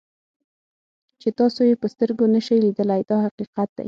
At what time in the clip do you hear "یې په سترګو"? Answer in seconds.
1.69-2.23